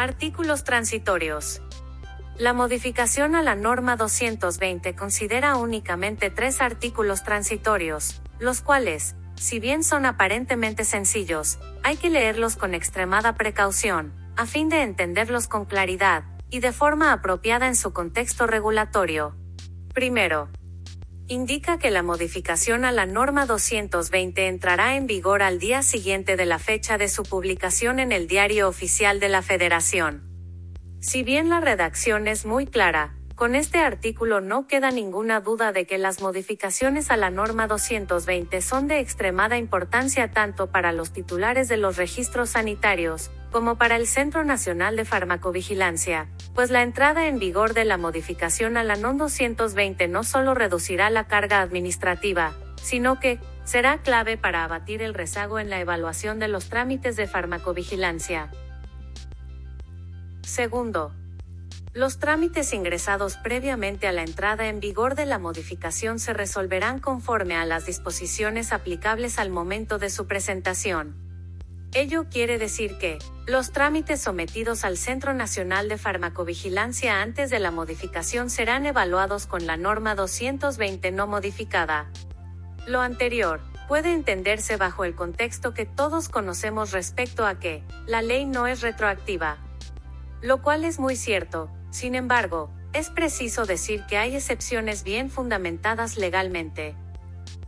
Artículos 0.00 0.62
transitorios. 0.62 1.60
La 2.36 2.52
modificación 2.52 3.34
a 3.34 3.42
la 3.42 3.56
norma 3.56 3.96
220 3.96 4.94
considera 4.94 5.56
únicamente 5.56 6.30
tres 6.30 6.60
artículos 6.60 7.24
transitorios, 7.24 8.22
los 8.38 8.60
cuales, 8.60 9.16
si 9.34 9.58
bien 9.58 9.82
son 9.82 10.06
aparentemente 10.06 10.84
sencillos, 10.84 11.58
hay 11.82 11.96
que 11.96 12.10
leerlos 12.10 12.54
con 12.54 12.74
extremada 12.74 13.34
precaución, 13.34 14.12
a 14.36 14.46
fin 14.46 14.68
de 14.68 14.82
entenderlos 14.82 15.48
con 15.48 15.64
claridad, 15.64 16.22
y 16.48 16.60
de 16.60 16.70
forma 16.70 17.12
apropiada 17.12 17.66
en 17.66 17.74
su 17.74 17.92
contexto 17.92 18.46
regulatorio. 18.46 19.34
Primero, 19.92 20.48
indica 21.28 21.78
que 21.78 21.90
la 21.90 22.02
modificación 22.02 22.86
a 22.86 22.92
la 22.92 23.04
norma 23.04 23.44
220 23.44 24.48
entrará 24.48 24.96
en 24.96 25.06
vigor 25.06 25.42
al 25.42 25.58
día 25.58 25.82
siguiente 25.82 26.36
de 26.36 26.46
la 26.46 26.58
fecha 26.58 26.96
de 26.96 27.08
su 27.08 27.22
publicación 27.22 28.00
en 28.00 28.12
el 28.12 28.26
Diario 28.26 28.66
Oficial 28.66 29.20
de 29.20 29.28
la 29.28 29.42
Federación. 29.42 30.22
Si 31.00 31.22
bien 31.22 31.50
la 31.50 31.60
redacción 31.60 32.26
es 32.26 32.46
muy 32.46 32.66
clara, 32.66 33.17
con 33.38 33.54
este 33.54 33.78
artículo 33.78 34.40
no 34.40 34.66
queda 34.66 34.90
ninguna 34.90 35.40
duda 35.40 35.70
de 35.70 35.86
que 35.86 35.96
las 35.96 36.20
modificaciones 36.20 37.12
a 37.12 37.16
la 37.16 37.30
norma 37.30 37.68
220 37.68 38.60
son 38.60 38.88
de 38.88 38.98
extremada 38.98 39.56
importancia 39.56 40.32
tanto 40.32 40.72
para 40.72 40.90
los 40.90 41.12
titulares 41.12 41.68
de 41.68 41.76
los 41.76 41.96
registros 41.96 42.50
sanitarios, 42.50 43.30
como 43.52 43.78
para 43.78 43.94
el 43.94 44.08
Centro 44.08 44.42
Nacional 44.42 44.96
de 44.96 45.04
Farmacovigilancia, 45.04 46.28
pues 46.52 46.70
la 46.70 46.82
entrada 46.82 47.28
en 47.28 47.38
vigor 47.38 47.74
de 47.74 47.84
la 47.84 47.96
modificación 47.96 48.76
a 48.76 48.82
la 48.82 48.96
NOM 48.96 49.18
220 49.18 50.08
no 50.08 50.24
solo 50.24 50.54
reducirá 50.54 51.08
la 51.08 51.28
carga 51.28 51.62
administrativa, 51.62 52.54
sino 52.82 53.20
que, 53.20 53.38
será 53.62 53.98
clave 53.98 54.36
para 54.36 54.64
abatir 54.64 55.00
el 55.00 55.14
rezago 55.14 55.60
en 55.60 55.70
la 55.70 55.78
evaluación 55.78 56.40
de 56.40 56.48
los 56.48 56.68
trámites 56.68 57.14
de 57.14 57.28
farmacovigilancia. 57.28 58.50
Segundo, 60.42 61.12
los 61.98 62.20
trámites 62.20 62.72
ingresados 62.74 63.36
previamente 63.38 64.06
a 64.06 64.12
la 64.12 64.22
entrada 64.22 64.68
en 64.68 64.78
vigor 64.78 65.16
de 65.16 65.26
la 65.26 65.40
modificación 65.40 66.20
se 66.20 66.32
resolverán 66.32 67.00
conforme 67.00 67.56
a 67.56 67.64
las 67.64 67.86
disposiciones 67.86 68.72
aplicables 68.72 69.40
al 69.40 69.50
momento 69.50 69.98
de 69.98 70.08
su 70.08 70.28
presentación. 70.28 71.16
Ello 71.92 72.26
quiere 72.30 72.56
decir 72.56 72.98
que, 72.98 73.18
los 73.48 73.72
trámites 73.72 74.20
sometidos 74.20 74.84
al 74.84 74.96
Centro 74.96 75.34
Nacional 75.34 75.88
de 75.88 75.98
Farmacovigilancia 75.98 77.20
antes 77.20 77.50
de 77.50 77.58
la 77.58 77.72
modificación 77.72 78.48
serán 78.48 78.86
evaluados 78.86 79.48
con 79.48 79.66
la 79.66 79.76
norma 79.76 80.14
220 80.14 81.10
no 81.10 81.26
modificada. 81.26 82.12
Lo 82.86 83.00
anterior, 83.00 83.60
puede 83.88 84.12
entenderse 84.12 84.76
bajo 84.76 85.04
el 85.04 85.16
contexto 85.16 85.74
que 85.74 85.84
todos 85.84 86.28
conocemos 86.28 86.92
respecto 86.92 87.44
a 87.44 87.58
que, 87.58 87.82
la 88.06 88.22
ley 88.22 88.46
no 88.46 88.68
es 88.68 88.82
retroactiva, 88.82 89.58
lo 90.42 90.62
cual 90.62 90.84
es 90.84 91.00
muy 91.00 91.16
cierto, 91.16 91.68
sin 91.90 92.14
embargo, 92.14 92.70
es 92.92 93.10
preciso 93.10 93.66
decir 93.66 94.04
que 94.08 94.16
hay 94.16 94.36
excepciones 94.36 95.04
bien 95.04 95.30
fundamentadas 95.30 96.16
legalmente. 96.16 96.94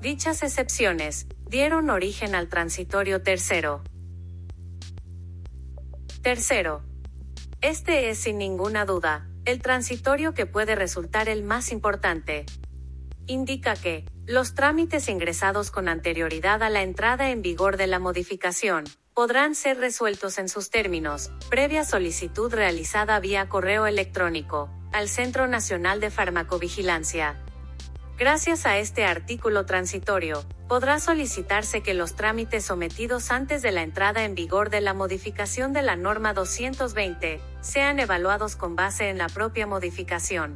Dichas 0.00 0.42
excepciones 0.42 1.26
dieron 1.46 1.90
origen 1.90 2.34
al 2.34 2.48
transitorio 2.48 3.22
tercero. 3.22 3.82
Tercero. 6.22 6.82
Este 7.60 8.10
es 8.10 8.18
sin 8.18 8.38
ninguna 8.38 8.84
duda, 8.84 9.28
el 9.44 9.60
transitorio 9.60 10.34
que 10.34 10.46
puede 10.46 10.74
resultar 10.74 11.28
el 11.28 11.42
más 11.42 11.72
importante. 11.72 12.46
Indica 13.26 13.76
que, 13.76 14.04
los 14.26 14.54
trámites 14.54 15.08
ingresados 15.08 15.70
con 15.70 15.88
anterioridad 15.88 16.62
a 16.62 16.70
la 16.70 16.82
entrada 16.82 17.30
en 17.30 17.42
vigor 17.42 17.76
de 17.76 17.86
la 17.86 17.98
modificación, 17.98 18.84
podrán 19.14 19.54
ser 19.54 19.78
resueltos 19.78 20.38
en 20.38 20.48
sus 20.48 20.70
términos, 20.70 21.30
previa 21.50 21.84
solicitud 21.84 22.52
realizada 22.52 23.20
vía 23.20 23.48
correo 23.48 23.86
electrónico, 23.86 24.70
al 24.92 25.08
Centro 25.08 25.46
Nacional 25.46 26.00
de 26.00 26.10
Farmacovigilancia. 26.10 27.36
Gracias 28.18 28.64
a 28.64 28.78
este 28.78 29.04
artículo 29.04 29.66
transitorio, 29.66 30.44
podrá 30.66 30.98
solicitarse 30.98 31.82
que 31.82 31.92
los 31.92 32.14
trámites 32.14 32.64
sometidos 32.64 33.30
antes 33.30 33.60
de 33.60 33.72
la 33.72 33.82
entrada 33.82 34.24
en 34.24 34.34
vigor 34.34 34.70
de 34.70 34.80
la 34.80 34.94
modificación 34.94 35.74
de 35.74 35.82
la 35.82 35.96
norma 35.96 36.32
220 36.32 37.40
sean 37.60 38.00
evaluados 38.00 38.56
con 38.56 38.76
base 38.76 39.10
en 39.10 39.18
la 39.18 39.28
propia 39.28 39.66
modificación. 39.66 40.54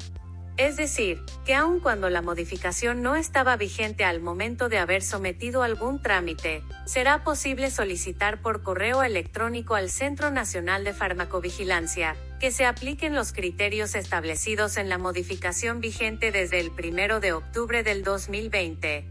Es 0.57 0.77
decir, 0.77 1.23
que 1.45 1.55
aun 1.55 1.81
cuando 1.81 2.09
la 2.09 2.23
modificación 2.23 3.03
no 3.03 3.15
estaba 3.15 3.57
vigente 3.57 4.05
al 4.05 4.21
momento 4.21 4.71
de 4.71 4.79
haber 4.79 5.03
sometido 5.03 5.63
algún 5.63 6.01
trámite, 6.01 6.63
será 6.87 7.25
posible 7.25 7.71
solicitar 7.71 8.41
por 8.41 8.63
correo 8.63 9.03
electrónico 9.03 9.75
al 9.75 9.91
Centro 9.91 10.31
Nacional 10.31 10.83
de 10.83 10.95
Farmacovigilancia, 10.95 12.17
que 12.41 12.51
se 12.51 12.65
apliquen 12.65 13.15
los 13.15 13.35
criterios 13.35 13.95
establecidos 13.95 14.79
en 14.79 14.89
la 14.89 14.97
modificación 14.97 15.81
vigente 15.81 16.33
desde 16.33 16.61
el 16.61 16.71
1 16.71 17.21
de 17.21 17.33
octubre 17.35 17.83
del 17.83 18.03
2020. 18.03 19.11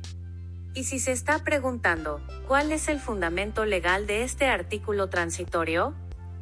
Y 0.73 0.83
si 0.85 0.97
se 0.97 1.11
está 1.11 1.43
preguntando, 1.43 2.25
¿cuál 2.47 2.71
es 2.71 2.87
el 2.87 2.99
fundamento 2.99 3.65
legal 3.65 4.07
de 4.07 4.23
este 4.23 4.47
artículo 4.47 5.09
transitorio? 5.09 5.93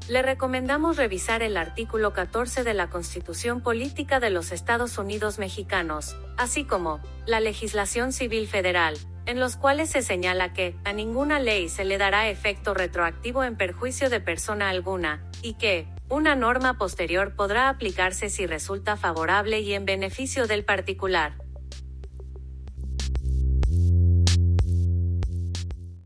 Le 0.09 0.21
recomendamos 0.21 0.97
revisar 0.97 1.43
el 1.43 1.55
artículo 1.55 2.11
14 2.11 2.65
de 2.65 2.73
la 2.73 2.89
Constitución 2.89 3.61
Política 3.61 4.19
de 4.19 4.31
los 4.31 4.51
Estados 4.51 4.97
Unidos 4.97 5.39
Mexicanos, 5.39 6.17
así 6.35 6.65
como 6.65 6.99
la 7.25 7.39
legislación 7.39 8.11
civil 8.11 8.47
federal, 8.47 8.97
en 9.25 9.39
los 9.39 9.55
cuales 9.55 9.89
se 9.89 10.01
señala 10.01 10.51
que 10.51 10.75
a 10.83 10.91
ninguna 10.91 11.39
ley 11.39 11.69
se 11.69 11.85
le 11.85 11.97
dará 11.97 12.27
efecto 12.27 12.73
retroactivo 12.73 13.45
en 13.45 13.55
perjuicio 13.55 14.09
de 14.09 14.19
persona 14.19 14.69
alguna, 14.69 15.23
y 15.41 15.53
que 15.53 15.87
una 16.09 16.35
norma 16.35 16.77
posterior 16.77 17.33
podrá 17.33 17.69
aplicarse 17.69 18.29
si 18.29 18.45
resulta 18.45 18.97
favorable 18.97 19.61
y 19.61 19.73
en 19.73 19.85
beneficio 19.85 20.47
del 20.47 20.65
particular. 20.65 21.42